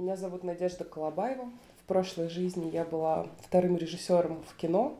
[0.00, 1.50] Меня зовут Надежда Колобаева.
[1.82, 4.96] В прошлой жизни я была вторым режиссером в кино.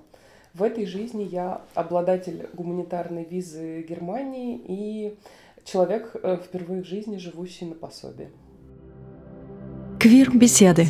[0.53, 5.17] В этой жизни я обладатель гуманитарной визы Германии и
[5.65, 8.29] человек, э, впервые в жизни живущий на пособии.
[9.99, 10.85] Квир-беседы.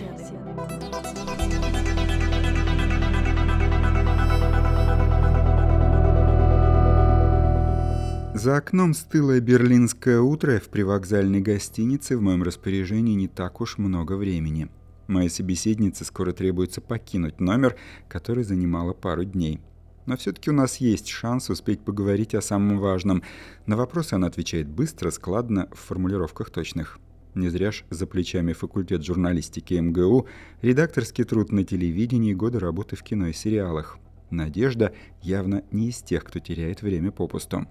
[8.43, 14.14] За окном стылое берлинское утро в привокзальной гостинице в моем распоряжении не так уж много
[14.14, 14.70] времени.
[15.09, 17.76] Моей собеседнице скоро требуется покинуть номер,
[18.08, 19.61] который занимала пару дней.
[20.07, 23.22] Но все-таки у нас есть шанс успеть поговорить о самом важном.
[23.66, 26.99] На вопросы она отвечает быстро, складно, в формулировках точных.
[27.35, 30.29] Не зря ж за плечами факультет журналистики МГУ,
[30.63, 33.98] редакторский труд на телевидении, годы работы в кино и сериалах.
[34.30, 37.66] Надежда явно не из тех, кто теряет время попусту.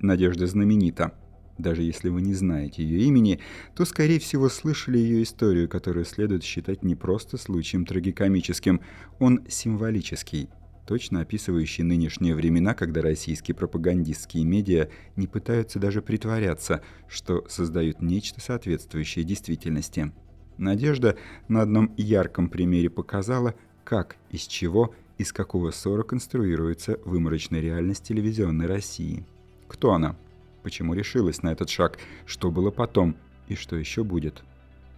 [0.00, 1.12] Надежда знаменита.
[1.58, 3.40] Даже если вы не знаете ее имени,
[3.74, 8.80] то, скорее всего, слышали ее историю, которую следует считать не просто случаем трагикомическим,
[9.18, 10.48] он символический,
[10.86, 18.40] точно описывающий нынешние времена, когда российские пропагандистские медиа не пытаются даже притворяться, что создают нечто
[18.40, 20.12] соответствующее действительности.
[20.56, 21.16] Надежда
[21.48, 28.66] на одном ярком примере показала, как, из чего, из какого ссора конструируется выморочная реальность телевизионной
[28.66, 29.26] России.
[29.70, 30.16] Кто она?
[30.64, 31.98] Почему решилась на этот шаг?
[32.26, 33.14] Что было потом?
[33.46, 34.42] И что еще будет?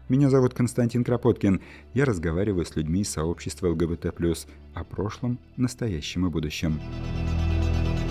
[0.08, 1.60] Меня зовут Константин Кропоткин.
[1.92, 4.06] Я разговариваю с людьми из сообщества ЛГБТ+,
[4.74, 6.80] о прошлом, настоящем и будущем.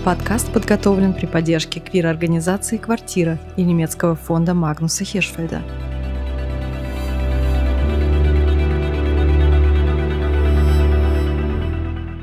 [0.04, 5.62] Подкаст подготовлен при поддержке квир-организации «Квартира» и немецкого фонда Магнуса Хешфельда.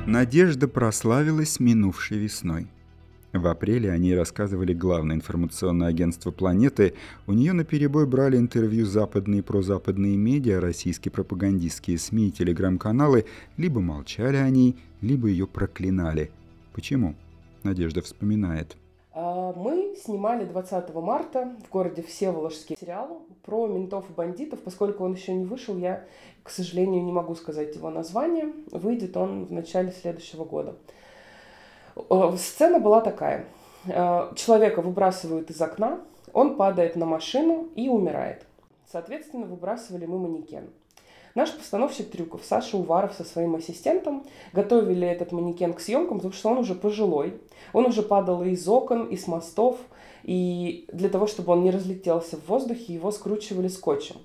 [0.07, 2.67] Надежда прославилась минувшей весной–
[3.33, 6.93] в апреле о ней рассказывали главное информационное агентство «Планеты».
[7.27, 13.25] У нее на перебой брали интервью западные и прозападные медиа, российские пропагандистские СМИ и телеграм-каналы,
[13.57, 16.31] либо молчали о ней, либо ее проклинали.
[16.73, 17.15] Почему?
[17.63, 18.75] Надежда вспоминает.
[19.13, 24.59] А, мы снимали 20 марта в городе Всеволожске сериал про ментов и бандитов.
[24.61, 26.05] Поскольку он еще не вышел, я,
[26.41, 28.53] к сожалению, не могу сказать его название.
[28.71, 30.77] Выйдет он в начале следующего года.
[32.09, 33.45] Э, сцена была такая.
[33.87, 35.99] Э, человека выбрасывают из окна,
[36.33, 38.45] он падает на машину и умирает.
[38.91, 40.69] Соответственно, выбрасывали мы манекен.
[41.35, 46.49] Наш постановщик трюков Саша Уваров со своим ассистентом готовили этот манекен к съемкам, потому что
[46.49, 47.39] он уже пожилой.
[47.71, 49.77] Он уже падал из окон, из мостов.
[50.23, 54.17] И для того, чтобы он не разлетелся в воздухе, его скручивали скотчем.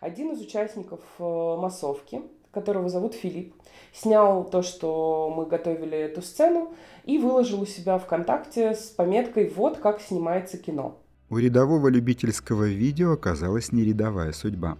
[0.00, 3.54] Один из участников э, массовки, которого зовут Филипп,
[3.92, 6.74] снял то, что мы готовили эту сцену,
[7.04, 10.98] и выложил у себя ВКонтакте с пометкой «Вот как снимается кино».
[11.28, 14.76] У рядового любительского видео оказалась не рядовая судьба.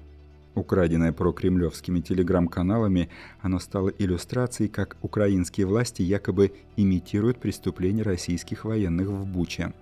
[0.56, 3.08] Украденное прокремлевскими телеграм-каналами,
[3.40, 9.72] оно стало иллюстрацией, как украинские власти якобы имитируют преступления российских военных в Буче.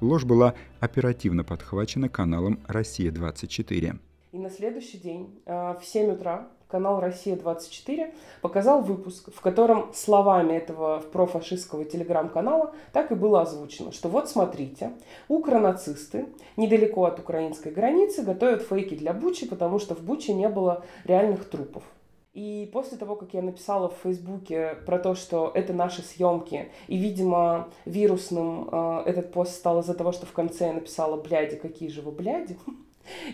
[0.00, 3.98] Ложь была оперативно подхвачена каналом «Россия-24».
[4.32, 10.54] И на следующий день э, в 7 утра канал «Россия-24» показал выпуск, в котором словами
[10.54, 14.90] этого профашистского телеграм-канала так и было озвучено, что вот смотрите,
[15.28, 16.26] укронацисты
[16.56, 21.48] недалеко от украинской границы готовят фейки для Бучи, потому что в Буче не было реальных
[21.48, 21.84] трупов.
[22.32, 26.96] И после того, как я написала в Фейсбуке про то, что это наши съемки, и,
[26.96, 31.88] видимо, вирусным э, этот пост стал из-за того, что в конце я написала «бляди, какие
[31.88, 32.58] же вы бляди»,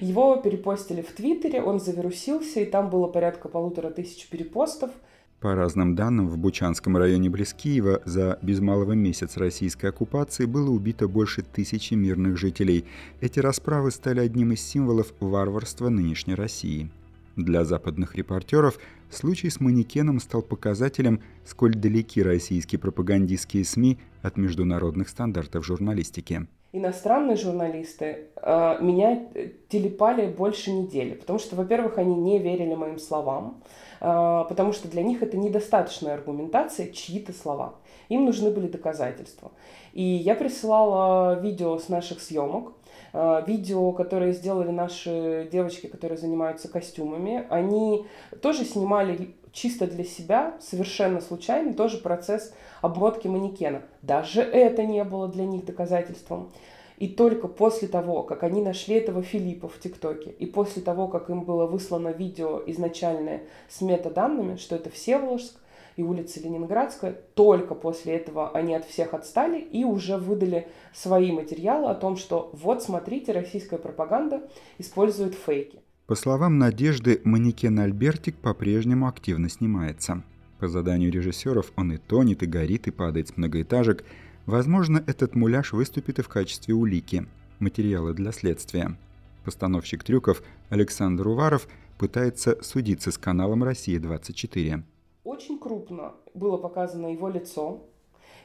[0.00, 4.90] Его перепостили в Твиттере, он завирусился, и там было порядка полутора тысяч перепостов.
[5.40, 10.70] По разным данным, в Бучанском районе близ Киева за без малого месяц российской оккупации было
[10.70, 12.84] убито больше тысячи мирных жителей.
[13.22, 16.90] Эти расправы стали одним из символов варварства нынешней России.
[17.36, 25.08] Для западных репортеров случай с манекеном стал показателем, сколь далеки российские пропагандистские СМИ от международных
[25.08, 29.26] стандартов журналистики иностранные журналисты э, меня
[29.68, 33.62] телепали больше недели, потому что, во-первых, они не верили моим словам,
[34.00, 37.74] э, потому что для них это недостаточная аргументация, чьи-то слова.
[38.08, 39.50] Им нужны были доказательства.
[39.92, 42.72] И я присылала видео с наших съемок,
[43.12, 47.46] э, видео, которые сделали наши девочки, которые занимаются костюмами.
[47.50, 48.06] Они
[48.42, 53.82] тоже снимали чисто для себя, совершенно случайно, тоже процесс обмотки манекена.
[54.02, 56.50] Даже это не было для них доказательством.
[56.98, 61.30] И только после того, как они нашли этого Филиппа в ТикТоке, и после того, как
[61.30, 65.58] им было выслано видео изначальное с метаданными, что это Всеволожск
[65.96, 71.88] и улица Ленинградская, только после этого они от всех отстали и уже выдали свои материалы
[71.88, 74.42] о том, что вот смотрите, российская пропаганда
[74.76, 75.80] использует фейки.
[76.10, 80.24] По словам Надежды, манекен Альбертик по-прежнему активно снимается.
[80.58, 84.04] По заданию режиссеров он и тонет, и горит, и падает с многоэтажек.
[84.44, 87.28] Возможно, этот муляж выступит и в качестве улики,
[87.60, 88.98] материала для следствия.
[89.44, 94.82] Постановщик трюков Александр Уваров пытается судиться с каналом «Россия-24».
[95.22, 97.86] Очень крупно было показано его лицо,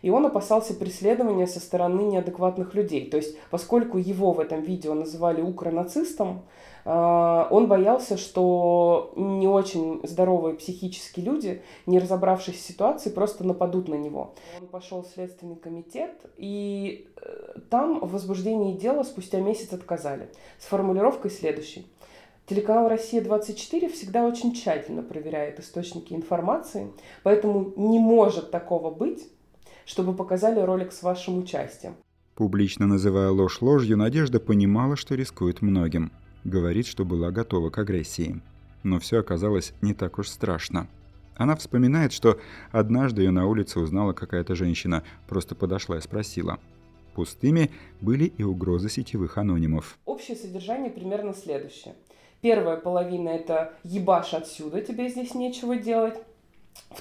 [0.01, 3.09] и он опасался преследования со стороны неадекватных людей.
[3.09, 6.43] То есть, поскольку его в этом видео называли укронацистом,
[6.87, 13.87] а, он боялся, что не очень здоровые психически люди, не разобравшись в ситуации, просто нападут
[13.87, 14.35] на него.
[14.61, 20.65] Он пошел в Следственный комитет, и э, там в возбуждении дела спустя месяц отказали с
[20.65, 21.87] формулировкой следующей.
[22.45, 26.91] Телеканал «Россия-24» всегда очень тщательно проверяет источники информации,
[27.23, 29.27] поэтому не может такого быть,
[29.85, 31.95] чтобы показали ролик с вашим участием.
[32.35, 36.11] Публично называя ложь ложью, Надежда понимала, что рискует многим.
[36.43, 38.41] Говорит, что была готова к агрессии.
[38.83, 40.87] Но все оказалось не так уж страшно.
[41.35, 42.39] Она вспоминает, что
[42.71, 46.59] однажды ее на улице узнала какая-то женщина, просто подошла и спросила.
[47.13, 47.71] Пустыми
[48.01, 49.97] были и угрозы сетевых анонимов.
[50.05, 51.95] Общее содержание примерно следующее.
[52.41, 56.15] Первая половина это ебаш отсюда, тебе здесь нечего делать.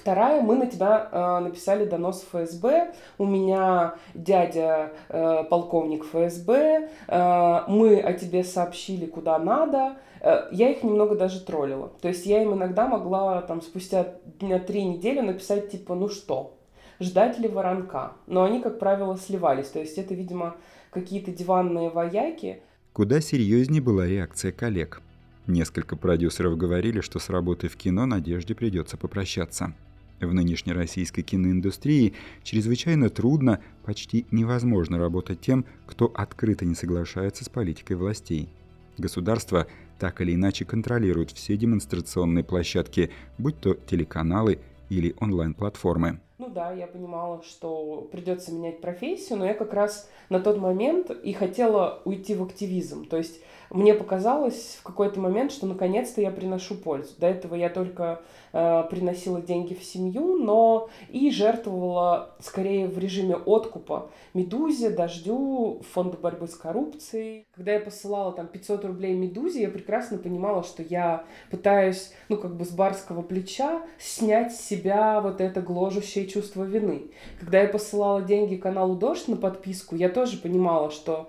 [0.05, 6.89] Вторая, мы на тебя э, написали донос в ФСБ, у меня дядя э, полковник ФСБ,
[7.09, 9.97] э, мы о тебе сообщили куда надо.
[10.21, 11.93] Э, я их немного даже троллила.
[12.01, 16.57] То есть я им иногда могла там спустя дня три недели написать типа, ну что,
[16.99, 18.13] ждать ли воронка?
[18.27, 19.69] Но они, как правило, сливались.
[19.69, 20.57] То есть это, видимо,
[20.91, 22.63] какие-то диванные вояки.
[22.93, 25.03] Куда серьезнее была реакция коллег.
[25.47, 29.75] Несколько продюсеров говорили, что с работой в кино Надежде придется попрощаться.
[30.19, 37.51] В нынешней российской киноиндустрии чрезвычайно трудно, почти невозможно работать тем, кто открыто не соглашается с
[37.51, 38.49] политикой властей.
[38.97, 39.67] Государство
[39.99, 46.21] так или иначе контролирует все демонстрационные площадки, будь то телеканалы или онлайн-платформы.
[46.39, 51.11] Ну да, я понимала, что придется менять профессию, но я как раз на тот момент
[51.11, 53.07] и хотела уйти в активизм.
[53.07, 53.41] То есть
[53.71, 57.15] мне показалось в какой-то момент, что наконец-то я приношу пользу.
[57.19, 58.23] До этого я только
[58.53, 66.19] э, приносила деньги в семью, но и жертвовала скорее в режиме откупа Медузе, Дождю, Фонду
[66.19, 67.47] борьбы с коррупцией.
[67.55, 72.57] Когда я посылала там 500 рублей Медузе, я прекрасно понимала, что я пытаюсь, ну как
[72.57, 77.11] бы с барского плеча снять с себя вот это гложущее чувство вины.
[77.41, 81.29] Когда я посылала деньги каналу Дождь на подписку, я тоже понимала, что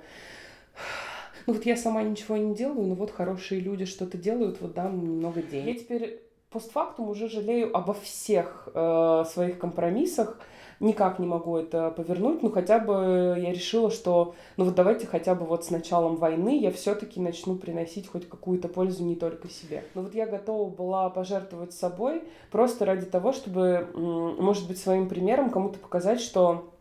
[1.47, 5.01] ну вот я сама ничего не делаю, но вот хорошие люди что-то делают, вот дам
[5.01, 5.67] немного денег.
[5.67, 10.39] Я теперь постфактум уже жалею обо всех э, своих компромиссах,
[10.79, 15.35] никак не могу это повернуть, но хотя бы я решила, что ну вот давайте хотя
[15.35, 19.83] бы вот с началом войны я все-таки начну приносить хоть какую-то пользу не только себе.
[19.93, 25.49] Но вот я готова была пожертвовать собой просто ради того, чтобы, может быть, своим примером
[25.49, 26.71] кому-то показать, что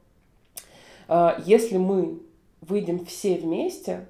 [1.08, 2.20] э, если мы
[2.61, 4.06] выйдем все вместе,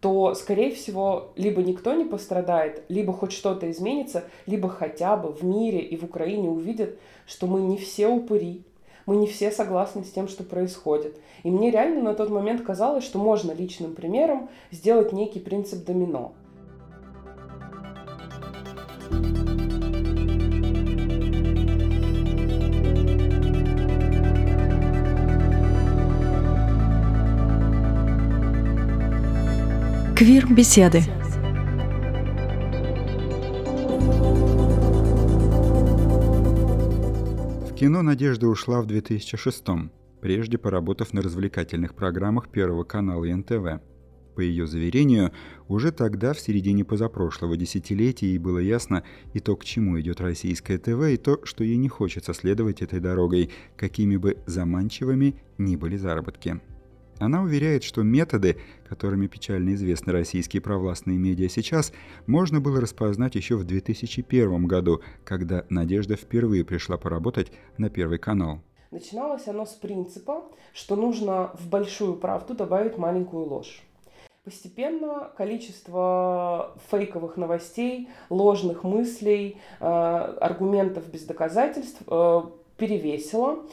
[0.00, 5.42] то, скорее всего, либо никто не пострадает, либо хоть что-то изменится, либо хотя бы в
[5.42, 8.62] мире и в Украине увидят, что мы не все упыри,
[9.06, 11.18] мы не все согласны с тем, что происходит.
[11.44, 16.32] И мне реально на тот момент казалось, что можно личным примером сделать некий принцип домино.
[30.16, 31.00] Квир-беседы.
[37.60, 39.64] В кино Надежда ушла в 2006
[40.22, 43.82] прежде поработав на развлекательных программах Первого канала и НТВ.
[44.34, 45.32] По ее заверению,
[45.68, 49.04] уже тогда, в середине позапрошлого десятилетия, ей было ясно
[49.34, 53.00] и то, к чему идет российское ТВ, и то, что ей не хочется следовать этой
[53.00, 56.58] дорогой, какими бы заманчивыми ни были заработки.
[57.18, 58.58] Она уверяет, что методы,
[58.88, 61.92] которыми печально известны российские провластные медиа сейчас,
[62.26, 68.60] можно было распознать еще в 2001 году, когда Надежда впервые пришла поработать на Первый канал.
[68.90, 70.44] Начиналось оно с принципа,
[70.74, 73.82] что нужно в большую правду добавить маленькую ложь.
[74.44, 82.42] Постепенно количество фейковых новостей, ложных мыслей, э, аргументов без доказательств э,
[82.76, 83.64] перевесило.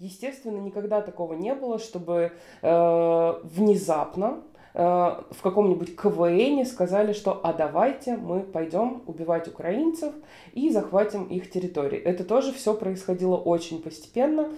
[0.00, 4.40] Естественно, никогда такого не было, чтобы э, внезапно
[4.72, 10.14] э, в каком-нибудь КВН сказали, что а давайте мы пойдем убивать украинцев
[10.54, 11.98] и захватим их территории.
[11.98, 14.48] Это тоже все происходило очень постепенно.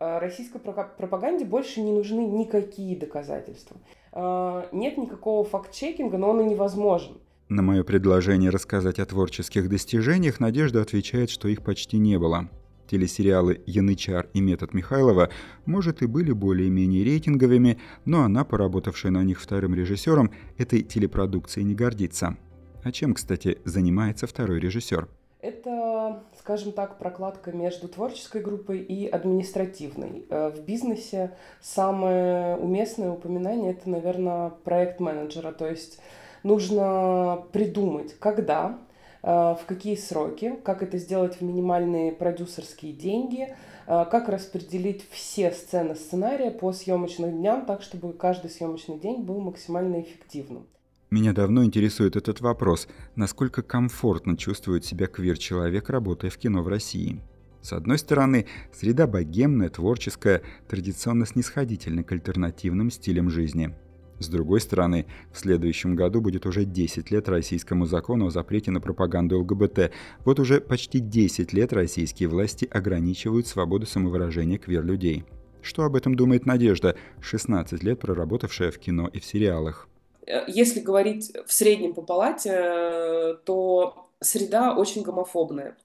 [0.00, 3.76] Э, российской пропаганде больше не нужны никакие доказательства.
[4.12, 7.18] Э, нет никакого факт-чекинга, но он и невозможен.
[7.48, 12.48] На мое предложение рассказать о творческих достижениях Надежда отвечает, что их почти не было.
[12.90, 15.28] Телесериалы «Янычар» и «Метод Михайлова»
[15.66, 21.74] может и были более-менее рейтинговыми, но она, поработавшая на них вторым режиссером, этой телепродукцией не
[21.74, 22.36] гордится.
[22.82, 25.08] А чем, кстати, занимается второй режиссер?
[25.40, 30.24] Это, скажем так, прокладка между творческой группой и административной.
[30.30, 36.00] Э, в бизнесе самое уместное упоминание– это, наверное, проект менеджера, то есть
[36.42, 38.78] нужно придумать, когда,
[39.22, 43.48] в какие сроки, как это сделать в минимальные продюсерские деньги,
[43.86, 49.40] э, как распределить все сцены сценария по съемочным дням, так чтобы каждый съемочный день был
[49.40, 50.66] максимально эффективным.
[51.10, 57.20] Меня давно интересует этот вопрос, насколько комфортно чувствует себя квир-человек, работая в кино в России.
[57.62, 63.74] С одной стороны, среда богемная, творческая, традиционно снисходительна к альтернативным стилям жизни–
[64.18, 68.80] с другой стороны, в следующем году будет уже 10 лет российскому закону о запрете на
[68.80, 69.92] пропаганду ЛГБТ.
[70.24, 75.24] Вот уже почти 10 лет российские власти ограничивают свободу самовыражения квир-людей.
[75.62, 79.88] Что об этом думает Надежда, 16 лет проработавшая в кино и в сериалах?
[80.26, 85.76] Э, если говорить в среднем по палате, э, то среда очень гомофобная.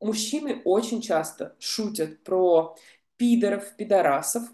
[0.00, 2.76] Мужчины очень часто шутят про
[3.16, 4.44] пидоров, пидорасов,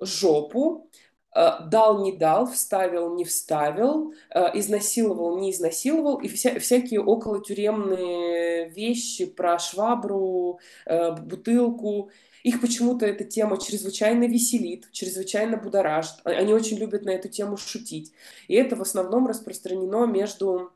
[0.00, 0.90] жопу,
[1.32, 9.26] дал, не дал, вставил, не вставил, э, изнасиловал, не изнасиловал, и вся, всякие околотюремные вещи
[9.26, 12.10] про швабру, э, бутылку.
[12.42, 16.14] Их почему-то эта тема чрезвычайно веселит, чрезвычайно будоражит.
[16.24, 18.12] Они очень любят на эту тему шутить.
[18.48, 20.72] И это в основном распространено между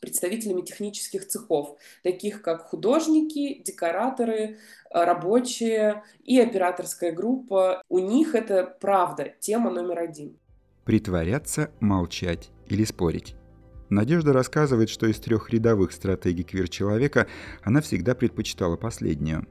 [0.00, 4.54] представителями технических цехов, таких как художники, декораторы, э,
[4.90, 7.82] рабочие и операторская группа.
[7.88, 10.36] У них это правда тема номер один.
[10.84, 13.34] Притворяться, молчать или спорить.
[13.90, 17.26] Надежда рассказывает, что из трех рядовых стратегий квир-человека
[17.62, 19.46] она всегда предпочитала последнюю.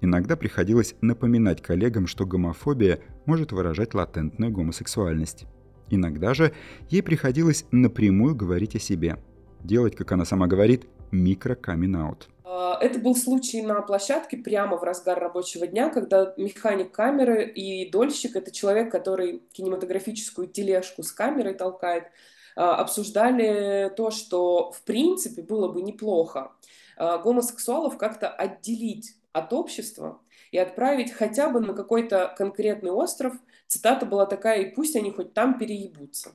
[0.00, 5.44] Иногда приходилось напоминать коллегам, что гомофобия может выражать латентную гомосексуальность.
[5.90, 6.52] Иногда же
[6.88, 9.18] ей приходилось напрямую говорить о себе–
[9.64, 12.28] делать, как она сама говорит, микро-камин-аут.
[12.44, 17.90] А, это был случай на площадке прямо в разгар рабочего дня, когда механик камеры и
[17.90, 22.04] дольщик, это человек, который кинематографическую тележку с камерой толкает,
[22.56, 26.52] а, обсуждали то, что в принципе было бы неплохо
[26.96, 33.34] а, гомосексуалов как-то отделить от общества и отправить хотя бы на какой-то конкретный остров.
[33.66, 36.32] Цитата была такая, и пусть они хоть там переебутся.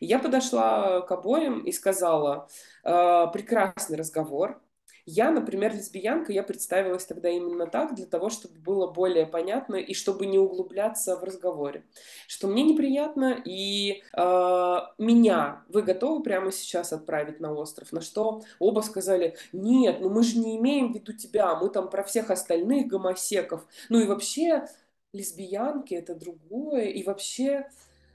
[0.00, 2.48] Я подошла к обоим и сказала,
[2.84, 4.60] э, прекрасный разговор.
[5.06, 9.94] Я, например, лесбиянка, я представилась тогда именно так, для того, чтобы было более понятно и
[9.94, 11.84] чтобы не углубляться в разговоре.
[12.28, 17.92] Что мне неприятно, и э, меня вы готовы прямо сейчас отправить на остров?
[17.92, 21.90] На что оба сказали, нет, ну мы же не имеем в виду тебя, мы там
[21.90, 23.66] про всех остальных гомосеков.
[23.88, 24.66] Ну и вообще
[25.12, 27.68] лесбиянки это другое, и вообще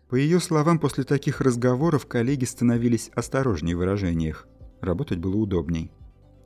[0.09, 4.47] по ее словам, после таких разговоров коллеги становились осторожнее в выражениях.
[4.81, 5.91] Работать было удобней.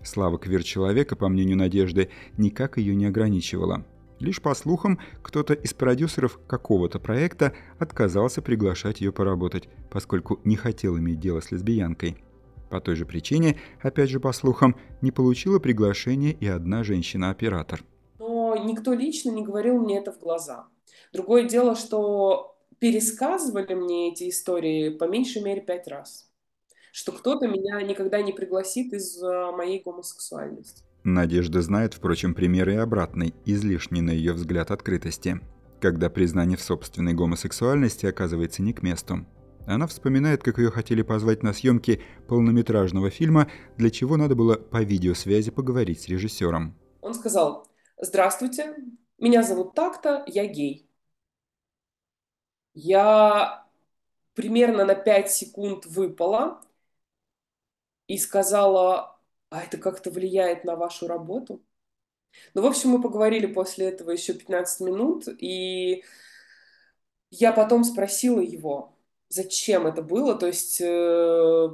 [0.01, 3.85] Слава квир-человека, по мнению Надежды, никак ее не ограничивала.
[4.19, 10.97] Лишь по слухам, кто-то из продюсеров какого-то проекта отказался приглашать ее поработать, поскольку не хотел
[10.97, 12.17] иметь дело с лесбиянкой.
[12.69, 17.83] По той же причине, опять же по слухам, не получила приглашение и одна женщина-оператор.
[18.19, 20.67] Но никто лично не говорил мне это в глаза.
[21.11, 26.29] Другое дело, что пересказывали мне эти истории по меньшей мере пять раз.
[26.91, 30.83] Что кто-то меня никогда не пригласит из-за моей гомосексуальности.
[31.03, 35.39] Надежда знает, впрочем, примеры и обратной, излишней на ее взгляд открытости,
[35.79, 39.25] когда признание в собственной гомосексуальности оказывается не к месту.
[39.65, 44.81] Она вспоминает, как ее хотели позвать на съемки полнометражного фильма, для чего надо было по
[44.81, 46.75] видеосвязи поговорить с режиссером.
[47.01, 47.67] Он сказал,
[48.01, 48.75] здравствуйте,
[49.19, 50.88] меня зовут так-то, я гей
[52.73, 53.65] я
[54.33, 56.61] примерно на 5 секунд выпала
[58.07, 61.63] и сказала, а это как-то влияет на вашу работу?
[62.53, 66.03] Ну, в общем, мы поговорили после этого еще 15 минут, и
[67.31, 68.97] я потом спросила его,
[69.29, 70.81] зачем это было, то есть...
[70.81, 71.69] Э,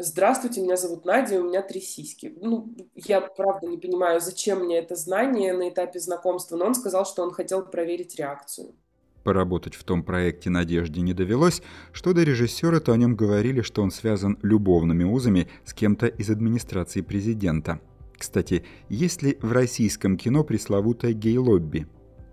[0.00, 2.32] Здравствуйте, меня зовут Надя, у меня три сиськи.
[2.40, 7.04] Ну, я правда не понимаю, зачем мне это знание на этапе знакомства, но он сказал,
[7.04, 8.76] что он хотел проверить реакцию.
[9.28, 11.60] Поработать в том проекте Надежде не довелось,
[11.92, 16.30] что до режиссера, то о нем говорили, что он связан любовными узами с кем-то из
[16.30, 17.78] администрации президента.
[18.16, 21.86] Кстати, есть ли в российском кино пресловутое гей-лобби?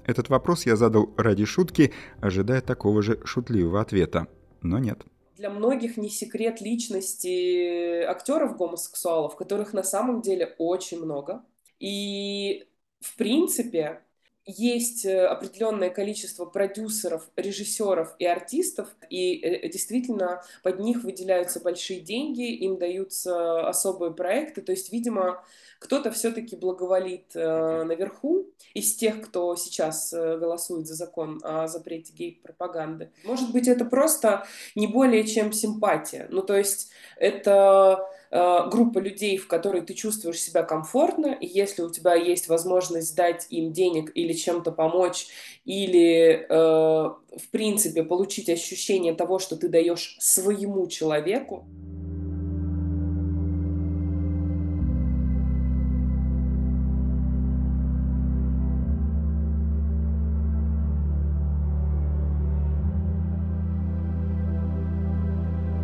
[0.06, 4.28] Этот вопрос я задал ради шутки, ожидая такого же шутливого ответа.
[4.62, 5.04] Но нет.
[5.36, 11.44] Для многих не секрет личности актеров-гомосексуалов, которых на самом деле очень много.
[11.78, 12.70] И,
[13.02, 14.00] в принципе,
[14.46, 22.00] есть э, определенное количество продюсеров, режиссеров и артистов, и э, действительно под них выделяются большие
[22.00, 24.62] деньги, им даются особые проекты.
[24.62, 25.44] То есть, видимо,
[25.80, 33.12] кто-то все-таки благоволит э, наверху из тех, кто сейчас голосует за закон о запрете гей-пропаганды.
[33.24, 36.28] Может быть, это просто не более чем симпатия.
[36.30, 41.89] Ну, то есть это группа людей, в которой ты чувствуешь себя комфортно, и если у
[41.89, 45.27] тебя есть возможность дать им денег или чем-то помочь,
[45.63, 51.65] или, э, в принципе, получить ощущение того, что ты даешь своему человеку,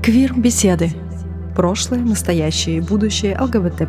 [0.03, 0.89] Квир-беседы.
[1.55, 3.88] Прошлое, настоящее и будущее ЛГБТ+.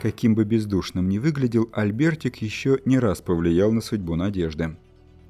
[0.00, 4.76] Каким бы бездушным ни выглядел, Альбертик еще не раз повлиял на судьбу Надежды.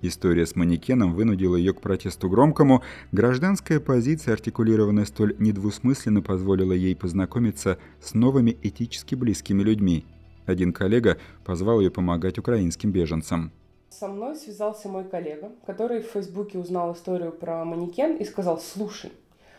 [0.03, 6.95] История с манекеном вынудила ее к протесту громкому, гражданская позиция, артикулированная столь недвусмысленно, позволила ей
[6.95, 10.05] познакомиться с новыми этически близкими людьми–
[10.51, 13.53] один коллега позвал ее помогать украинским беженцам.
[13.91, 19.11] Со мной связался мой коллега, который в Фейсбуке узнал историю про манекен и сказал, слушай,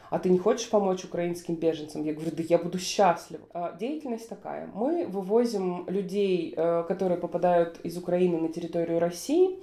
[0.09, 2.03] а ты не хочешь помочь украинским беженцам?
[2.03, 3.41] Я говорю, да я буду счастлив.
[3.53, 4.69] А, деятельность такая.
[4.73, 9.59] Мы вывозим людей, э, которые попадают из Украины на территорию России.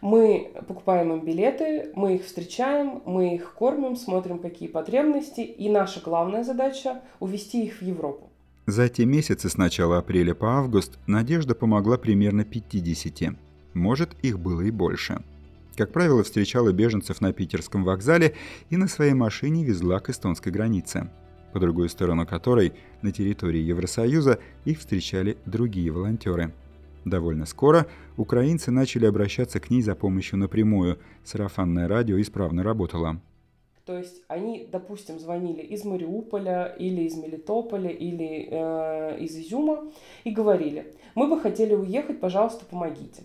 [0.00, 5.40] Мы покупаем им билеты, мы их встречаем, мы их кормим, смотрим, какие потребности.
[5.40, 8.30] И наша главная задача– увести их в Европу.
[8.66, 13.34] За те месяцы с начала апреля по август Надежда помогла примерно 50.
[13.74, 15.22] Может, их было и больше.
[15.76, 18.34] Как правило, встречала беженцев на питерском вокзале
[18.70, 21.10] и на своей машине везла к эстонской границе,
[21.52, 26.52] по другую сторону которой, на территории Евросоюза, их встречали другие волонтеры.
[27.04, 30.98] Довольно скоро украинцы начали обращаться к ней за помощью напрямую.
[31.24, 33.20] Сарафанное радио исправно работало.
[33.84, 39.90] То есть они, допустим, звонили из Мариуполя или из Мелитополя или э, из Изюма
[40.24, 43.24] и говорили, мы бы хотели уехать, пожалуйста, помогите.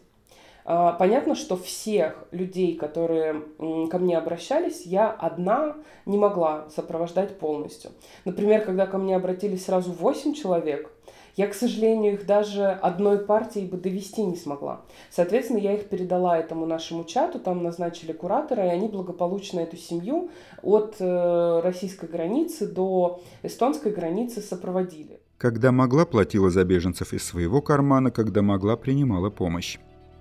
[0.66, 3.44] Э, понятно, что всех людей, которые
[3.90, 7.92] ко мне обращались, я одна не могла сопровождать полностью.
[8.26, 10.92] Например, когда ко мне обратились сразу 8 человек,
[11.40, 14.82] я, к сожалению, их даже одной партией бы довести не смогла.
[15.10, 20.32] Соответственно, я их передала этому нашему чату, там назначили куратора, и они благополучно эту семью
[20.62, 25.22] от э, российской границы до эстонской границы сопроводили.
[25.38, 29.78] Когда могла, платила за беженцев из своего кармана, когда могла, принимала помощь.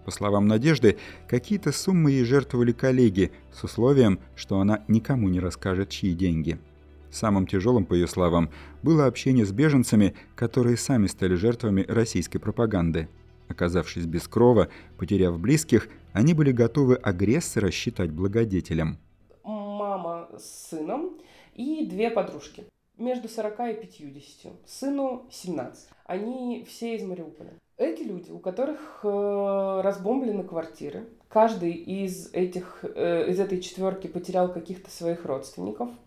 [0.08, 0.96] По словам Надежды,
[1.28, 6.58] какие-то суммы ей жертвовали коллеги с условием, что она никому не расскажет, чьи деньги–
[7.10, 8.48] Самым тяжелым, по ее словам,
[8.82, 13.10] было общение с беженцами, которые сами стали жертвами российской пропаганды.
[13.48, 18.96] Оказавшись без крова, потеряв близких, они были готовы агрессора считать благодетелем.
[19.44, 21.18] Мама с сыном
[21.54, 22.64] и две подружки.
[22.96, 24.52] Между 40 и 50.
[24.66, 25.90] Сыну 17.
[26.06, 27.52] Они все из Мариуполя.
[27.78, 34.52] Эти люди, у которых э, разбомблены квартиры, каждый из, этих, э, из этой четверки потерял
[34.52, 35.88] каких-то своих родственников–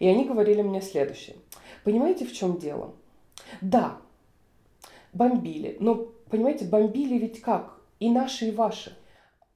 [0.00, 1.36] и они говорили мне следующее.
[1.84, 2.92] Понимаете, в чем дело?
[3.60, 3.98] Да,
[5.12, 5.76] бомбили.
[5.78, 7.78] Но, понимаете, бомбили ведь как?
[8.00, 8.96] И наши, и ваши.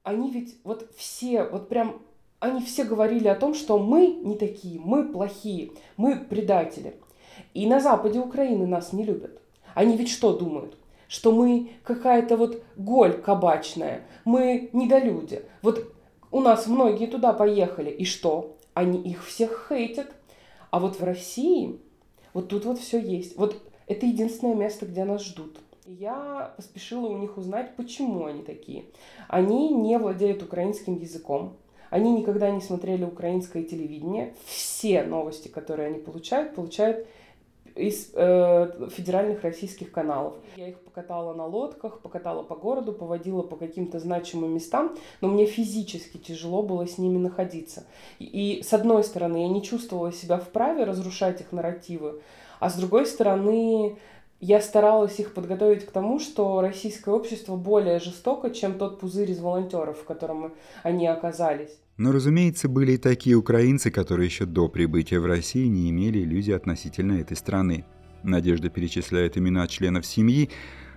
[0.03, 1.99] Они ведь вот все, вот прям,
[2.39, 6.95] они все говорили о том, что мы не такие, мы плохие, мы предатели.
[7.55, 9.41] И на западе Украины нас не любят.
[9.73, 10.77] Они ведь что думают?
[11.07, 15.43] Что мы какая-то вот голь кабачная, мы недолюди.
[15.61, 15.93] Вот
[16.31, 18.57] у нас многие туда поехали, и что?
[18.73, 20.11] Они их всех хейтят,
[20.71, 21.79] а вот в России,
[22.33, 23.37] вот тут вот все есть.
[23.37, 25.57] Вот это единственное место, где нас ждут.
[25.85, 28.85] Я поспешила у них узнать, почему они такие.
[29.27, 31.57] Они не владеют украинским языком,
[31.91, 34.35] они никогда не смотрели украинское телевидение.
[34.45, 37.07] Все новости, которые они получают, получают
[37.75, 40.35] из э, федеральных российских каналов.
[40.55, 45.45] Я их покатала на лодках, покатала по городу, поводила по каким-то значимым местам, но мне
[45.45, 47.85] физически тяжело было с ними находиться.
[48.19, 48.25] И,
[48.59, 52.21] и с одной стороны, я не чувствовала себя вправе разрушать их нарративы,
[52.59, 53.97] а с другой стороны,
[54.45, 59.39] я старалась их подготовить к тому, что российское общество более жестоко, чем тот пузырь из
[59.39, 60.53] волонтеров, в котором
[60.83, 61.71] они оказались.
[61.97, 66.51] Но, разумеется, были и такие украинцы, которые еще до прибытия в Россию не имели иллюзий
[66.51, 67.85] относительно этой страны.
[68.21, 70.51] Надежда перечисляет имена членов семьи,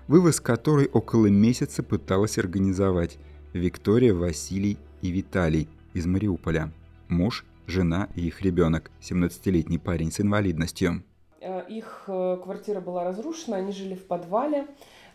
[0.08, 3.16] вывоз которой около месяца пыталась организовать
[3.54, 6.70] Виктория, Василий и Виталий из Мариуполя.
[7.08, 11.02] Муж, жена и их ребенок, 17-летний парень с инвалидностью.
[11.48, 14.66] Э, их э, квартира была разрушена, они жили в подвале.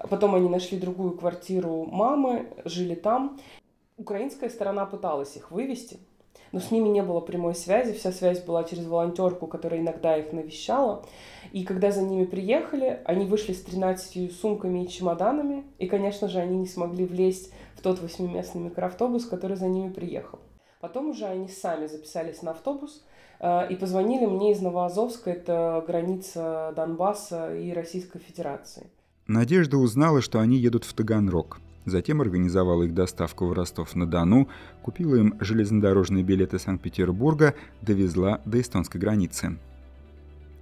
[0.09, 3.39] Потом они нашли другую квартиру мамы, жили там.
[3.97, 5.99] Украинская сторона пыталась их вывести,
[6.51, 10.33] но с ними не было прямой связи, вся связь была через волонтерку, которая иногда их
[10.33, 11.05] навещала.
[11.51, 16.39] И когда за ними приехали, они вышли с 13 сумками и чемоданами, и, конечно же,
[16.39, 20.39] они не смогли влезть в тот восьмиместный микроавтобус, который за ними приехал.
[20.81, 23.05] Потом уже они сами записались на автобус
[23.43, 28.87] и позвонили мне из Новоазовска, это граница Донбасса и Российской Федерации.
[29.27, 31.59] Надежда узнала, что они едут в Таганрог.
[31.85, 34.47] Затем организовала их доставку в Ростов-на-Дону,
[34.81, 39.57] купила им железнодорожные билеты Санкт-Петербурга, довезла до эстонской границы.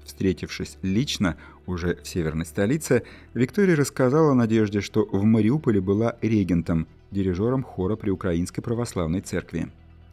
[0.04, 3.04] Встретившись лично, уже в северной столице,
[3.36, 9.72] Виктория рассказала Надежде, что в Мариуполе была регентом, дирижером хора при Украинской Православной Церкви.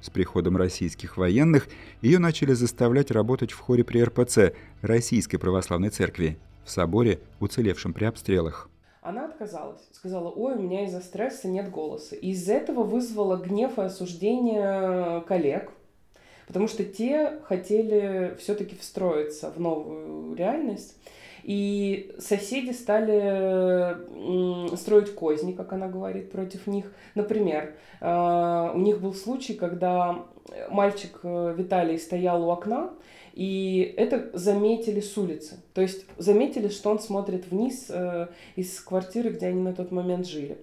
[0.09, 1.69] С приходом российских военных
[2.01, 8.07] ее начали заставлять работать в хоре при РПЦ Российской Православной Церкви в соборе, уцелевшем при
[8.07, 8.71] обстрелах.
[9.03, 9.83] Она отказалась.
[9.93, 12.17] Сказала, ой, у меня из-за стресса нет голоса.
[12.17, 15.73] И из этого вызвало гнев и осуждение коллег,
[16.47, 20.97] потому что те хотели все-таки встроиться в новую реальность.
[21.49, 23.97] И соседи стали
[24.77, 26.93] строить козни, как она говорит, против них.
[27.15, 30.27] Например, э, у них был случай, когда
[30.69, 32.91] мальчик э, Виталий стоял у окна,
[33.33, 35.57] и это заметили с улицы.
[35.73, 40.27] То есть заметили, что он смотрит вниз э, из квартиры, где они на тот момент
[40.27, 40.59] жили.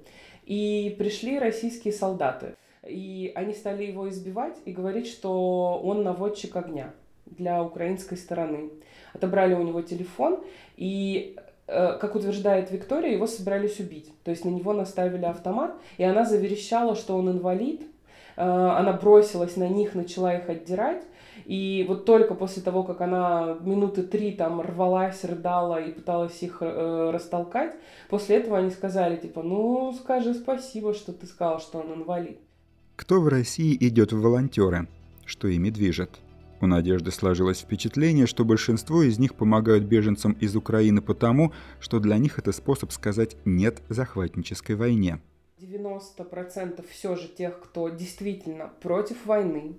[0.45, 2.53] И пришли российские солдаты.
[2.87, 6.93] И они стали его избивать и говорить, что он наводчик огня
[7.25, 8.69] для украинской стороны.
[9.15, 10.39] Отобрали у него телефон,
[10.75, 14.11] и, э, как утверждает Виктория, его собирались убить.
[14.23, 17.81] То есть на него наставили автомат, и она заверещала, что он инвалид.
[18.35, 21.03] Э, она бросилась на них, начала их отдирать.
[21.45, 26.57] И вот только после того, как она минуты три там рвалась, рыдала и пыталась их
[26.61, 27.73] э, растолкать,
[28.09, 32.39] после этого они сказали, типа, ну, скажи спасибо, что ты сказал, что он инвалид.
[32.95, 34.87] Кто в России идет в волонтеры?
[35.25, 36.09] Что ими движет?
[36.61, 42.17] У Надежды сложилось впечатление, что большинство из них помогают беженцам из Украины потому, что для
[42.17, 45.19] них это способ сказать «нет» захватнической войне.
[45.59, 49.77] 90% все же тех, кто действительно против войны,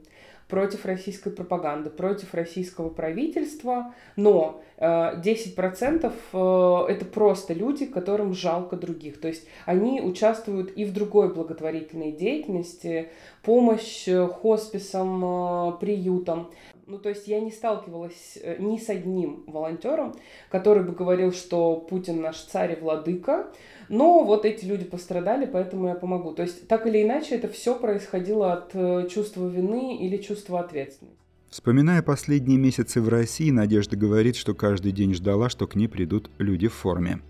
[0.49, 8.77] против российской пропаганды, против российского правительства, но э, 10% э, это просто люди, которым жалко
[8.77, 9.21] других.
[9.21, 13.11] То есть они участвуют и в другой благотворительной деятельности,
[13.43, 16.51] помощь э, хосписам, э, приютам.
[16.87, 20.15] Ну, то есть я не сталкивалась э, ни с одним волонтером,
[20.51, 23.53] который бы говорил, что Путин наш царь и владыка,
[23.89, 26.33] но вот эти люди пострадали, поэтому я помогу.
[26.33, 31.19] То есть так или иначе это все происходило от э, чувства вины или чувства ответственности.
[31.51, 36.31] Вспоминая последние месяцы в России, Надежда говорит, что каждый день ждала, что к ней придут
[36.39, 37.21] люди в форме.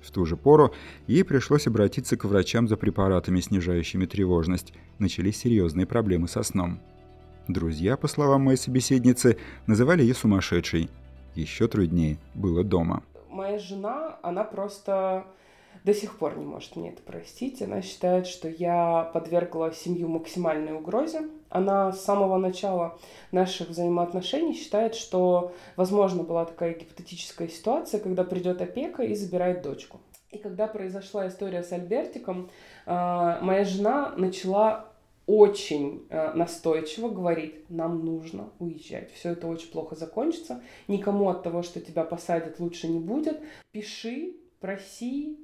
[0.00, 0.72] В ту же пору
[1.06, 4.72] ей пришлось обратиться к врачам за препаратами, снижающими тревожность.
[4.98, 6.80] Начались серьезные проблемы со сном.
[7.48, 10.88] Друзья, по словам моей собеседницы, называли ее сумасшедшей.
[11.34, 13.02] Еще труднее было дома.
[13.28, 15.26] Моя жена, она просто
[15.84, 17.60] до сих пор не может мне это простить.
[17.60, 21.28] Она считает, что я подвергла семью максимальной угрозе.
[21.50, 22.98] Она с самого начала
[23.30, 30.00] наших взаимоотношений считает, что, возможно, была такая гипотетическая ситуация, когда придет опека и забирает дочку.
[30.30, 32.50] И когда произошла история с Альбертиком,
[32.86, 34.93] а, моя жена начала
[35.26, 39.12] очень э, настойчиво говорит, нам нужно уезжать.
[39.14, 40.62] Все это очень плохо закончится.
[40.86, 43.40] Никому от того, что тебя посадят, лучше не будет.
[43.72, 45.38] Пиши, проси.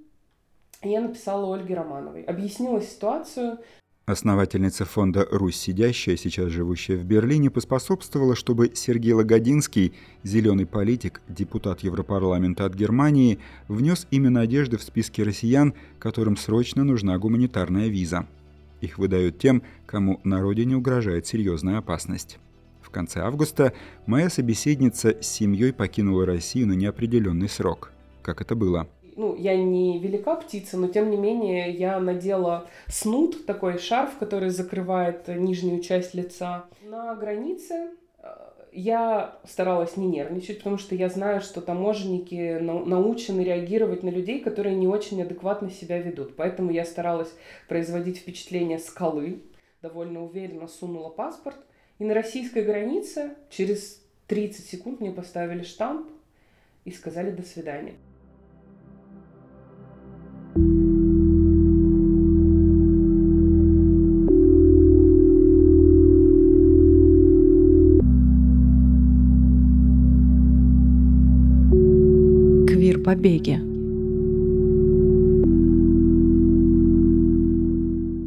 [0.83, 2.25] Я написала Ольге Романовой.
[2.25, 3.59] Объяснила ситуацию.
[4.07, 11.81] Основательница фонда «Русь сидящая», сейчас живущая в Берлине, поспособствовала, чтобы Сергей Лагодинский, зеленый политик, депутат
[11.81, 13.39] Европарламента от Германии,
[13.69, 18.27] внес имя Надежды в списки россиян, которым срочно нужна гуманитарная виза–
[18.81, 22.39] их выдают тем, кому на родине угрожает серьезная опасность.
[22.81, 23.73] В конце августа
[24.07, 27.93] моя собеседница с семьей покинула Россию на неопределенный срок.
[28.23, 28.89] Как это было?
[29.21, 34.49] ну, я не велика птица, но тем не менее я надела снуд, такой шарф, который
[34.49, 36.65] закрывает нижнюю часть лица.
[36.83, 37.91] На границе
[38.73, 44.77] я старалась не нервничать, потому что я знаю, что таможенники научены реагировать на людей, которые
[44.77, 46.37] не очень адекватно себя ведут.
[46.37, 47.33] Поэтому я старалась
[47.69, 49.43] производить впечатление скалы,
[49.83, 51.57] довольно уверенно сунула паспорт.
[51.99, 56.09] И на российской границе через 30 секунд мне поставили штамп
[56.85, 57.95] и сказали «до свидания».
[73.11, 73.57] Побеге.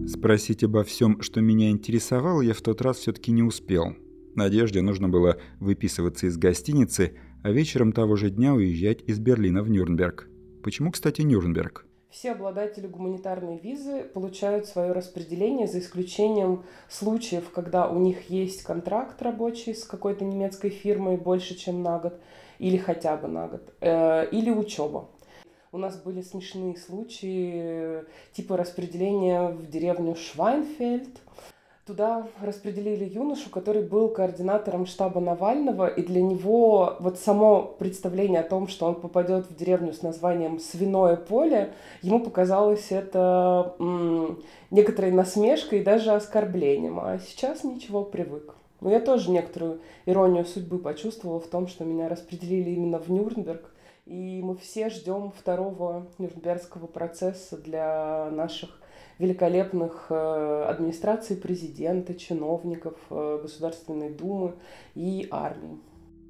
[0.09, 3.95] Спросить обо всем, что меня интересовало, я в тот раз все-таки не успел.
[4.35, 9.69] Надежде нужно было выписываться из гостиницы, а вечером того же дня уезжать из Берлина в
[9.69, 10.27] Нюрнберг.
[10.63, 11.85] Почему, кстати, Нюрнберг?
[12.13, 19.19] Все обладатели гуманитарной визы получают свое распределение за исключением случаев, когда у них есть контракт
[19.23, 22.21] рабочий с какой-то немецкой фирмой больше, чем на год,
[22.59, 25.09] или хотя бы на год, э, или учеба.
[25.71, 31.19] У нас были смешные случаи, типа распределения в деревню Швайнфельд,
[31.85, 38.47] Туда распределили юношу, который был координатором штаба Навального, и для него вот само представление о
[38.47, 44.41] том, что он попадет в деревню с названием «Свиное поле», ему показалось это м-
[44.71, 48.55] некоторой насмешкой и даже оскорблением, а сейчас ничего, привык.
[48.79, 53.73] Но я тоже некоторую иронию судьбы почувствовала в том, что меня распределили именно в Нюрнберг,
[54.05, 58.79] и мы все ждем второго Нюрнбергского процесса для наших
[59.19, 64.53] великолепных э, администраций президента, чиновников, э, Государственной Думы
[64.95, 65.79] и армии.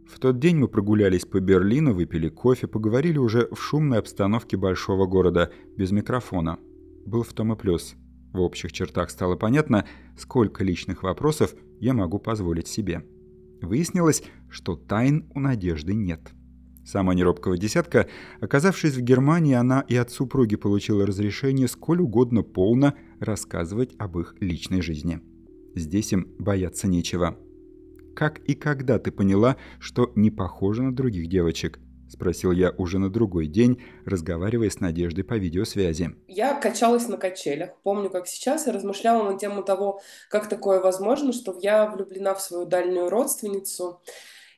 [0.07, 5.05] В тот день мы прогулялись по Берлину, выпили кофе, поговорили уже в шумной обстановке большого
[5.05, 6.59] города, без микрофона.
[7.05, 7.95] Был в том и плюс.
[8.33, 9.85] В общих чертах стало понятно,
[10.17, 13.05] сколько личных вопросов я могу позволить себе.
[13.61, 16.33] Выяснилось, что тайн у Надежды нет.
[16.85, 18.07] Сама неробкого десятка,
[18.41, 24.35] оказавшись в Германии, она и от супруги получила разрешение сколь угодно полно рассказывать об их
[24.39, 25.21] личной жизни.
[25.75, 27.37] Здесь им бояться нечего.
[28.15, 33.09] «Как и когда ты поняла, что не похожа на других девочек?»— спросил я уже на
[33.09, 36.15] другой день, разговаривая с Надеждой по видеосвязи.
[36.27, 37.71] Я качалась на качелях.
[37.81, 42.41] Помню, как сейчас, и размышляла на тему того, как такое возможно, что я влюблена в
[42.41, 43.99] свою дальнюю родственницу,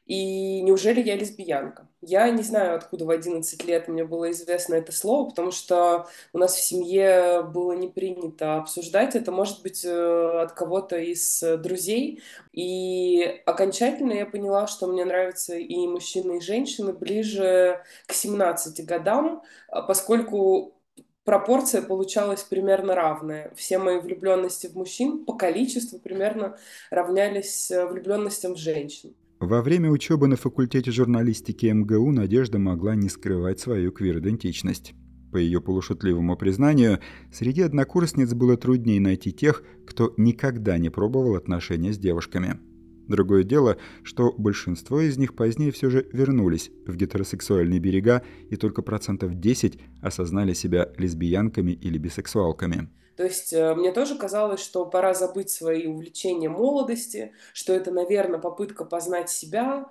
[0.06, 1.88] и неужели я лесбиянка?
[2.02, 6.38] Я не знаю, откуда в 11 лет мне было известно это слово, потому что у
[6.38, 12.22] нас в семье было не принято обсуждать это, может быть, э, от кого-то из друзей.
[12.54, 19.42] И окончательно я поняла, что мне нравятся и мужчины, и женщины ближе к 17 годам,
[19.70, 20.76] а поскольку
[21.24, 23.52] пропорция получалась примерно равная.
[23.56, 26.58] Все мои влюбленности в мужчин по количеству примерно
[26.92, 29.16] равнялись э, влюбленностям в женщин.
[29.40, 34.94] Во время учебы на факультете журналистики МГУ Надежда могла не скрывать свою квир-идентичность.
[35.34, 37.00] По ее полушутливому признанию,
[37.34, 42.62] среди однокурсниц было труднее найти тех, кто никогда не пробовал отношения с девушками.
[43.10, 48.82] Другое дело, что большинство из них позднее все же вернулись в гетеросексуальные берега, и только
[48.82, 52.90] процентов 10 осознали себя лесбиянками или бисексуалками.
[53.16, 58.40] То есть э, мне тоже казалось, что пора забыть свои увлечения молодости, что это, наверное,
[58.40, 59.90] попытка познать себя,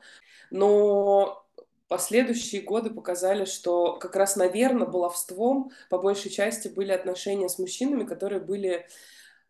[0.51, 1.47] но
[1.89, 8.05] последующие годы показали, что как раз, наверное, баловством по большей части были отношения с мужчинами,
[8.05, 8.87] которые были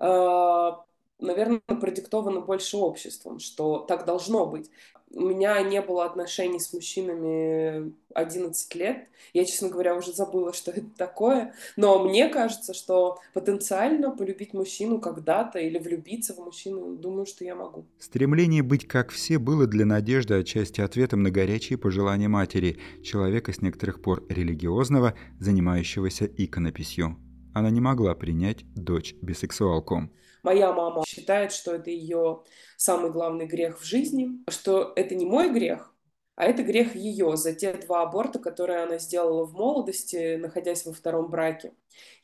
[0.00, 0.70] э,
[1.18, 4.70] наверное, продиктовано больше обществом, что так должно быть.
[5.14, 9.09] У меня не было отношений с мужчинами 11 лет.
[9.33, 11.55] Я, честно говоря, уже забыла, что это такое.
[11.77, 17.55] Но мне кажется, что потенциально полюбить мужчину когда-то или влюбиться в мужчину, думаю, что я
[17.55, 17.87] могу.
[17.98, 23.62] Стремление быть как все было для Надежды отчасти ответом на горячие пожелания матери, человека с
[23.62, 27.16] некоторых пор религиозного, занимающегося иконописью.
[27.55, 30.11] Она не могла принять дочь бисексуалку.
[30.43, 32.43] Моя мама считает, что это ее
[32.77, 35.95] самый главный грех в жизни, что это не мой грех,
[36.35, 40.93] а это грех ее за те два аборта, которые она сделала в молодости, находясь во
[40.93, 41.73] втором браке.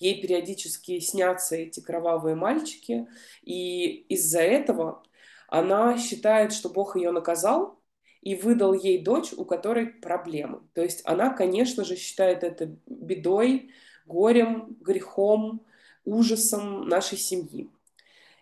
[0.01, 3.07] Ей периодически снятся эти кровавые мальчики,
[3.43, 5.05] и из-за этого
[5.49, 7.81] она считает, что Бог ее наказал
[8.21, 10.62] и выдал ей дочь, у которой проблемы.
[10.75, 13.71] То есть она, конечно же, считает это бедой,
[14.11, 15.62] горем, грехом,
[16.05, 17.70] ужасом нашей семьи.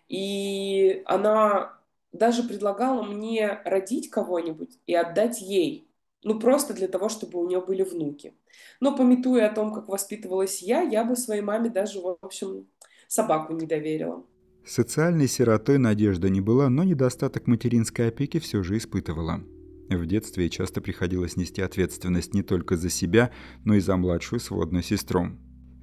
[0.07, 1.77] И она
[2.11, 5.87] даже предлагала мне родить кого-нибудь и отдать ей.
[6.23, 8.33] Ну, просто для того, чтобы у нее были внуки.
[8.81, 12.67] Но, пометуя о том, как воспитывалась я, я бы своей маме даже, в общем,
[13.07, 14.25] собаку не доверила.
[14.65, 19.41] Социальной сиротой Надежда не была, но недостаток материнской опеки все же испытывала.
[19.89, 23.31] В детстве часто приходилось нести ответственность не только за себя,
[23.63, 25.29] но и за младшую сводную сестру.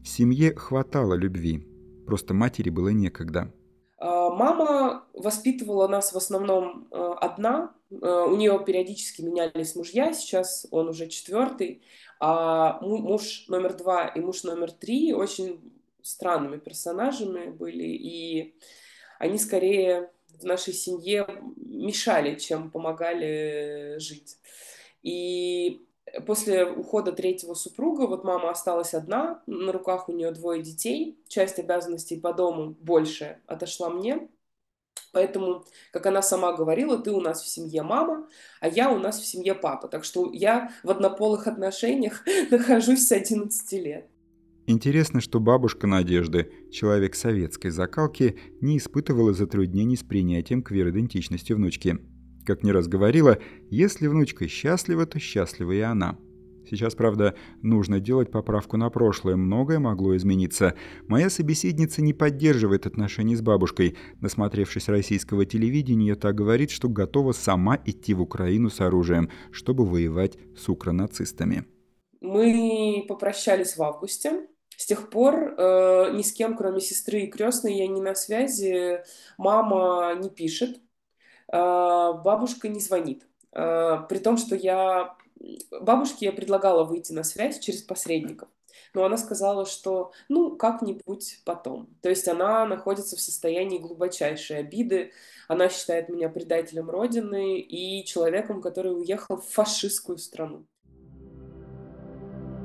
[0.06, 1.66] В семье хватало любви,
[2.06, 3.52] просто матери было некогда.
[3.98, 7.74] А, мама воспитывала нас в основном э, одна.
[7.90, 11.82] Э, у нее периодически менялись мужья, сейчас он уже четвертый.
[12.20, 17.86] А муж номер два и муж номер три очень странными персонажами были.
[17.86, 18.54] И
[19.18, 24.38] они скорее в нашей семье мешали, чем помогали жить.
[25.02, 25.84] И
[26.26, 31.58] после ухода третьего супруга, вот мама осталась одна, на руках у нее двое детей, часть
[31.58, 34.28] обязанностей по дому больше отошла мне,
[35.12, 38.28] Поэтому, как она сама говорила, ты у нас в семье мама,
[38.60, 39.88] а я у нас в семье папа.
[39.88, 44.10] Так что я в однополых отношениях нахожусь с 11 лет.
[44.66, 51.96] Интересно, что бабушка Надежды, человек советской закалки, не испытывала затруднений с принятием квир-идентичности внучки.
[52.46, 53.38] Как не раз говорила,
[53.70, 56.16] если внучка счастлива, то счастлива и она–
[56.68, 60.74] Сейчас, правда, нужно делать поправку на прошлое, многое могло измениться.
[61.06, 63.96] Моя собеседница не поддерживает отношения с бабушкой.
[64.20, 70.38] Насмотревшись российского телевидения, та говорит, что готова сама идти в Украину с оружием, чтобы воевать
[70.56, 71.64] с укронацистами.
[72.20, 74.48] Мы попрощались в августе.
[74.76, 79.00] С тех пор э, ни с кем, кроме сестры и крестной, я не на связи.
[79.38, 80.80] Мама не пишет,
[81.52, 83.26] бабушка не звонит.
[83.52, 85.16] Э, при том, что я
[85.80, 88.48] бабушке я предлагала выйти на связь через посредников,
[88.94, 91.88] но она сказала, что ну как-нибудь потом.
[92.02, 95.12] То есть она находится в состоянии глубочайшей обиды,
[95.48, 100.66] она считает меня предателем Родины и человеком, который уехал в фашистскую страну.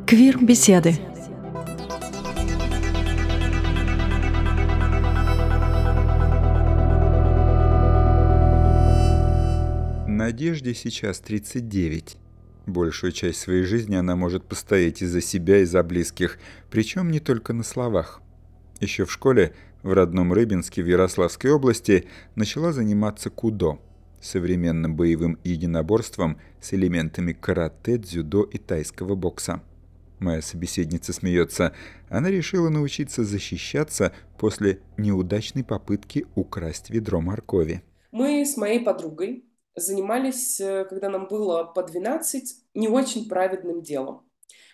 [0.07, 0.93] Квир-беседы.
[10.21, 12.15] Надежде сейчас 39.
[12.67, 16.37] Большую часть своей жизни она может постоять и за себя, и за близких,
[16.69, 18.21] причем не только на словах.
[18.79, 22.05] Еще в школе, в родном Рыбинске в Ярославской области,
[22.35, 23.79] начала заниматься кудо–
[24.21, 29.63] современным боевым единоборством с элементами карате, дзюдо и тайского бокса.
[30.19, 31.73] Моя собеседница смеется.
[32.09, 37.81] Она решила научиться защищаться после неудачной попытки украсть ведро моркови.
[38.11, 44.25] Мы с моей подругой занимались, э, когда нам было по 12, не очень праведным делом.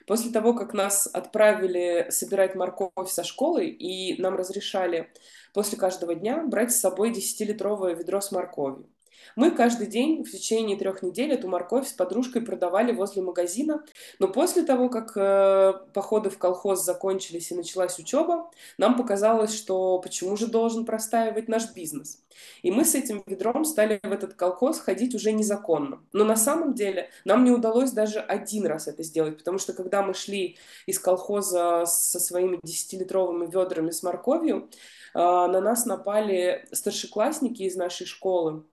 [0.08, 5.12] После того, как нас отправили собирать морковь со школы, и нам разрешали
[5.54, 8.90] после каждого дня брать с собой 10-литровое ведро с морковью.
[9.38, 13.84] Мы каждый день в течение трех недель эту морковь с подружкой продавали возле магазина,
[14.18, 20.00] но после того, как э, походы в колхоз закончились и началась учеба, нам показалось, что
[20.00, 22.24] почему же должен простаивать наш бизнес.
[22.64, 26.02] И мы с этим ведром стали в этот колхоз ходить уже незаконно.
[26.14, 30.02] Но на самом деле нам не удалось даже один раз это сделать, потому что когда
[30.02, 34.68] мы шли из колхоза со своими 10-литровыми ведрами с морковью,
[35.14, 38.64] э, на нас напали старшеклассники из нашей школы,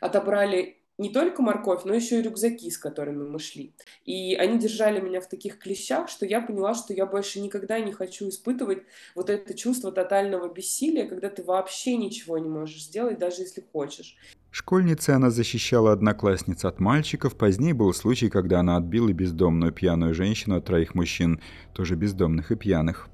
[0.00, 3.74] отобрали не только морковь, но еще и рюкзаки, с которыми мы шли.
[4.04, 7.92] И они держали меня в таких клещах, что я поняла, что я больше никогда не
[7.92, 8.82] хочу испытывать
[9.14, 14.16] вот это чувство тотального бессилия, когда ты вообще ничего не можешь сделать, даже если хочешь.
[14.50, 17.36] Школьницей она защищала одноклассниц от мальчиков.
[17.36, 21.42] Позднее был случай, когда она отбила бездомную пьяную женщину от троих мужчин,
[21.74, 23.10] тоже бездомных и пьяных.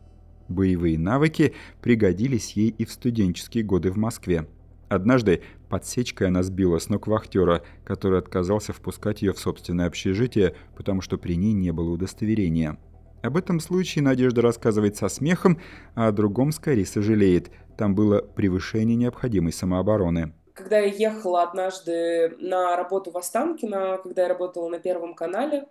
[0.48, 4.46] Боевые навыки пригодились ей и в студенческие годы в Москве.
[4.88, 11.00] Однажды подсечкой она сбила с ног вахтера, который отказался впускать ее в собственное общежитие, потому
[11.00, 12.76] что при ней не было удостоверения.
[13.22, 15.58] Об этом случае Надежда рассказывает со смехом,
[15.94, 17.50] а о другом скорее сожалеет.
[17.78, 20.34] Там было превышение необходимой самообороны.
[20.52, 25.68] Когда я ехала однажды на работу в Останкино, когда я работала на Первом канале,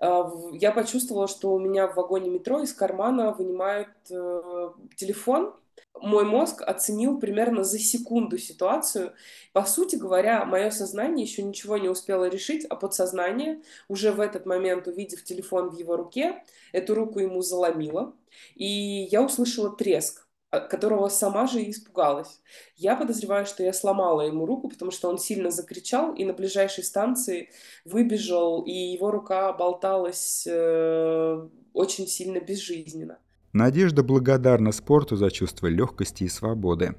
[0.00, 5.52] э, я почувствовала, что у меня в вагоне метро из кармана вынимают э, телефон,
[6.00, 9.12] мой мозг оценил примерно за секунду ситуацию.
[9.52, 14.46] По сути говоря, мое сознание еще ничего не успело решить, а подсознание, уже в этот
[14.46, 18.14] момент, увидев телефон в его руке, эту руку ему заломило,
[18.54, 20.26] и я услышала треск
[20.60, 22.40] которого сама же и испугалась.
[22.76, 26.84] Я подозреваю, что я сломала ему руку, потому что он сильно закричал и на ближайшей
[26.84, 27.50] станции
[27.86, 33.18] выбежал, и его рука болталась э, очень сильно безжизненно.
[33.52, 36.94] Надежда благодарна спорту за чувство легкости и свободы.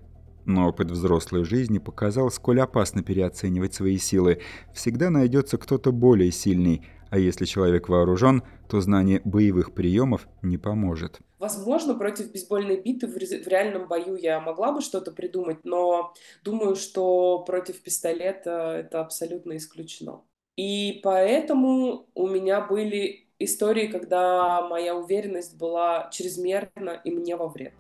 [0.45, 4.39] Но опыт взрослой жизни показал, сколь опасно переоценивать свои силы.
[4.71, 11.21] Всегда найдется кто-то более сильный, а если человек вооружен, то знание боевых приемов не поможет.
[11.39, 17.39] Возможно, против бейсбольной биты в, реальном бою я могла бы что-то придумать, но думаю, что
[17.39, 20.21] против пистолета это абсолютно исключено.
[20.55, 27.73] И поэтому у меня были истории, когда моя уверенность была чрезмерна и мне во вред.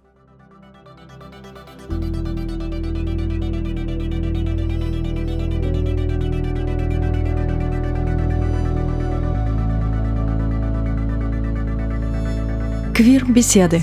[12.95, 13.79] Квир-беседы.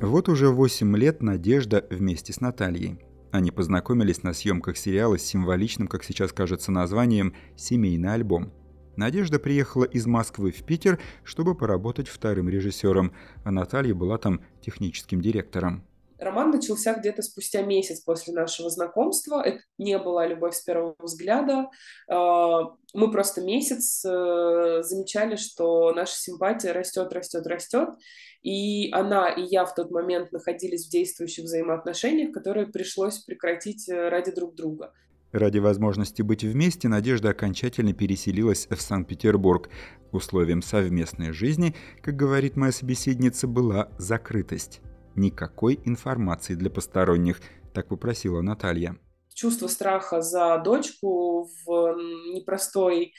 [0.00, 2.98] Вот уже 8 лет Надежда вместе с Натальей.
[3.36, 8.50] Они познакомились на съемках сериала с символичным, как сейчас кажется, названием «Семейный альбом».
[8.96, 13.12] Надежда приехала из Москвы в Питер, чтобы поработать вторым режиссером,
[13.44, 15.84] а Наталья была там техническим директором.
[16.18, 19.42] Роман начался где-то спустя месяц после нашего знакомства.
[19.42, 21.68] Это не была любовь с первого взгляда.
[22.08, 27.90] А, мы просто месяц э, замечали, что наша симпатия растет, растет, растет.
[28.42, 34.08] И она и я в тот момент находились в действующих взаимоотношениях, которые пришлось прекратить э,
[34.08, 34.92] ради друг друга.
[35.32, 39.68] Ради возможности быть вместе Надежда окончательно переселилась в Санкт-Петербург.
[40.12, 44.80] Условием совместной жизни, как говорит моя собеседница, была закрытость.
[45.16, 47.40] Никакой информации для посторонних,
[47.72, 48.96] так попросила Наталья.
[49.34, 51.96] Чувство страха за дочку в
[52.34, 53.14] непростой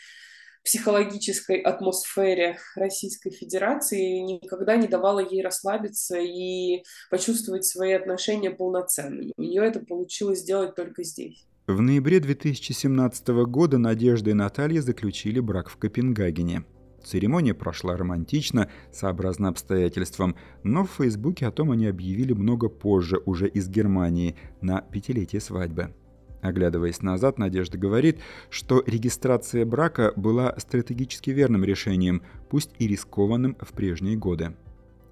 [0.63, 9.33] психологической атмосфере Российской Федерации никогда не давало ей расслабиться и почувствовать свои отношения полноценными.
[9.37, 11.47] У нее это получилось сделать только здесь.
[11.67, 16.63] В ноябре 2017 года Надежда и Наталья заключили брак в Копенгагене.
[17.07, 23.47] Церемония прошла романтично, сообразно обстоятельствам, но в Фейсбуке о том они объявили много позже, уже
[23.47, 25.93] из Германии, на пятилетие свадьбы.
[26.41, 33.71] Оглядываясь назад, Надежда говорит, что регистрация брака была стратегически верным решением, пусть и рискованным в
[33.71, 34.57] прежние годы.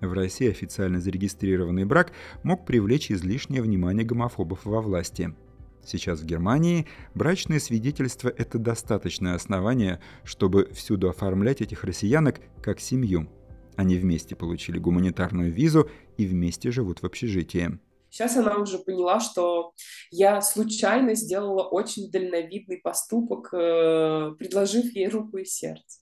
[0.01, 2.11] В России официально зарегистрированный брак
[2.43, 5.33] мог привлечь излишнее внимание гомофобов во власти–
[5.85, 13.29] Сейчас в Германии брачное свидетельство– это достаточное основание, чтобы всюду оформлять этих россиянок как семью.
[13.75, 17.79] Они вместе получили гуманитарную визу и вместе живут в общежитии.
[18.09, 19.73] Сейчас она уже поняла, что
[20.09, 25.99] я случайно сделала очень дальновидный поступок, э, предложив ей руку и сердце.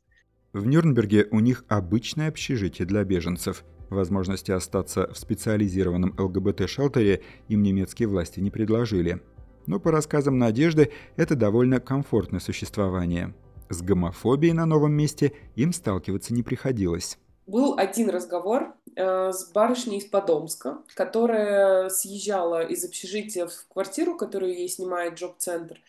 [0.53, 3.65] В Нюрнберге у них обычное общежитие для беженцев.
[3.89, 9.21] Возможности остаться в специализированном ЛГБТ-шелтере им немецкие власти не предложили–
[9.67, 13.33] но по рассказам Надежды это довольно комфортное существование.
[13.69, 17.17] С гомофобией на новом месте им сталкиваться не приходилось.
[17.45, 24.53] Был один разговор э, с барышней из Подомска, которая съезжала из общежития в квартиру, которую
[24.53, 25.81] ей снимает джоб-центр.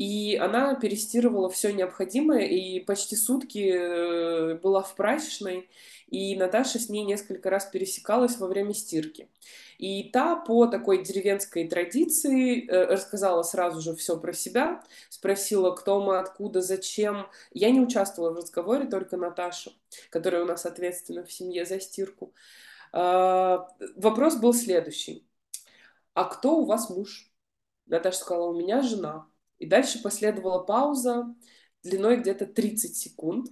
[0.00, 5.68] И она перестирывала все необходимое, и почти сутки э, была в прачечной,
[6.06, 9.28] и Наташа с ней несколько раз пересекалась во время стирки.
[9.76, 16.00] И та по такой деревенской традиции э, рассказала сразу же все про себя, спросила, кто
[16.00, 17.26] мы, откуда, зачем.
[17.52, 19.70] Я не участвовала в разговоре, только Наташа,
[20.08, 22.32] которая у нас ответственна в семье за стирку.
[22.92, 25.28] А, вопрос был следующий.
[26.14, 27.30] А кто у вас муж?
[27.84, 29.29] Наташа сказала, у меня жена.
[29.60, 31.32] И дальше последовала пауза
[31.84, 33.48] длиной где-то 30 секунд.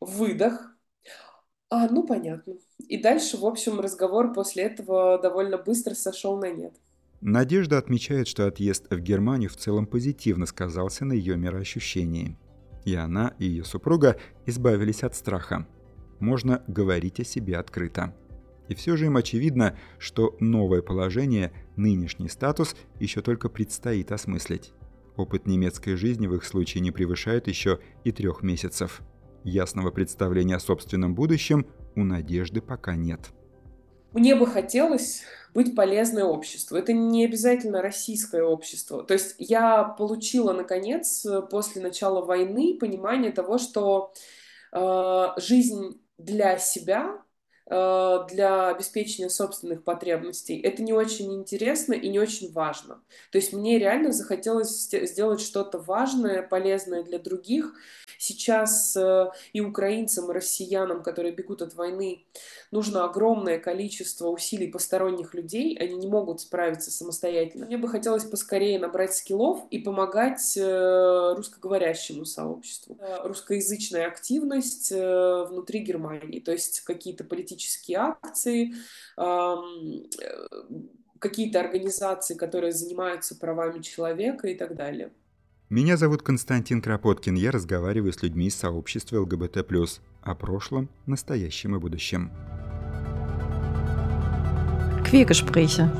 [0.00, 0.76] Выдох.
[1.70, 2.58] А, ну понятно.
[2.78, 6.74] И дальше, в общем, разговор после этого довольно быстро сошел на нет.
[7.20, 12.36] Надежда отмечает, что отъезд в Германию в целом позитивно сказался на ее мироощущении.
[12.84, 15.66] И она, и ее супруга избавились от страха.
[16.20, 18.14] Можно говорить о себе открыто.
[18.68, 24.72] И все же им очевидно, что новое положение, нынешний статус еще только предстоит осмыслить.
[25.16, 29.00] Опыт немецкой жизни в их случае не превышает еще и трех месяцев.
[29.42, 31.66] Ясного представления о собственном будущем
[31.96, 33.30] у Надежды пока нет.
[34.12, 35.22] Мне бы хотелось
[35.54, 36.76] быть полезной обществу.
[36.76, 39.02] Это не обязательно российское общество.
[39.02, 44.12] То есть я получила, наконец, после начала войны понимание того, что
[44.72, 47.22] э, жизнь для себя
[47.68, 53.02] для обеспечения собственных потребностей, это не очень интересно и не очень важно.
[53.30, 57.74] То есть мне реально захотелось сделать что-то важное, полезное для других.
[58.20, 62.24] Сейчас э, и украинцам, и россиянам, которые бегут от войны,
[62.72, 67.66] нужно огромное количество усилий посторонних людей, они не могут справиться самостоятельно.
[67.66, 72.98] Мне бы хотелось поскорее набрать скиллов и помогать э, русскоговорящему сообществу.
[73.22, 78.74] Русскоязычная активность внутри Германии, то есть какие-то политические политические акции,
[79.16, 79.56] э,
[81.18, 85.10] какие-то организации, которые занимаются правами человека и так далее.
[85.68, 87.34] Меня зовут Константин Кропоткин.
[87.34, 92.30] Я разговариваю с людьми из сообщества ЛГБТ+, о прошлом, настоящем и будущем.
[95.04, 95.90] Queergespräche.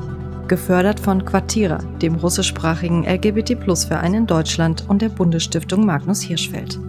[0.47, 6.88] Gefördert von Quartira, dem russischsprachigen LGBT-Plus-Verein in Deutschland und der Bundesstiftung Magnus Hirschfeld.